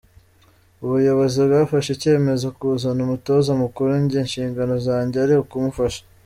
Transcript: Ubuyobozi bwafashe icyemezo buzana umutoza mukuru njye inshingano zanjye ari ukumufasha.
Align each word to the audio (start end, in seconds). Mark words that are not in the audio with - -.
Ubuyobozi 0.83 1.37
bwafashe 1.47 1.89
icyemezo 1.93 2.45
buzana 2.59 2.99
umutoza 3.07 3.51
mukuru 3.61 3.91
njye 4.03 4.17
inshingano 4.23 4.75
zanjye 4.87 5.17
ari 5.23 5.35
ukumufasha. 5.43 6.01